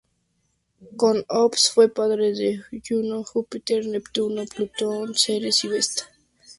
Con 0.97 1.25
Ops 1.29 1.69
fue 1.69 1.87
padre 1.87 2.33
de 2.33 2.59
Juno, 2.89 3.23
Júpiter, 3.23 3.85
Neptuno, 3.85 4.45
Plutón, 4.47 5.13
Ceres 5.13 5.63
y 5.63 5.67
Vesta. 5.67 6.09